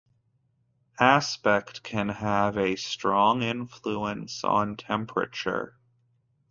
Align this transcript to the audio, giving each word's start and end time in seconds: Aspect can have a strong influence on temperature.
Aspect 0.99 1.83
can 1.83 2.09
have 2.09 2.57
a 2.57 2.75
strong 2.75 3.43
influence 3.43 4.43
on 4.43 4.75
temperature. 4.75 5.77